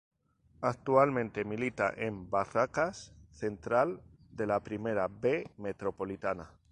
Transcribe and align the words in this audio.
Actualmente 0.61 1.45
milita 1.45 1.93
en 1.95 2.27
Barracas 2.27 3.13
Central 3.29 4.01
de 4.31 4.47
la 4.47 4.59
Primera 4.61 5.07
B 5.07 5.51
Metropolitana. 5.57 6.49